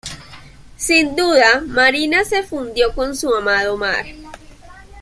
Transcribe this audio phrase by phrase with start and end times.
[0.77, 4.07] Sin duda, Marina se fundió con su amado mar.